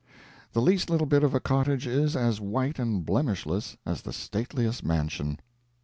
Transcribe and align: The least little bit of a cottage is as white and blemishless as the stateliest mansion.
The 0.53 0.63
least 0.63 0.89
little 0.89 1.05
bit 1.05 1.21
of 1.23 1.35
a 1.35 1.39
cottage 1.39 1.85
is 1.85 2.15
as 2.15 2.41
white 2.41 2.79
and 2.79 3.05
blemishless 3.05 3.77
as 3.85 4.01
the 4.01 4.11
stateliest 4.11 4.83
mansion. 4.83 5.37